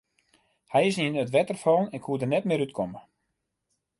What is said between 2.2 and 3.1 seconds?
net mear út komme.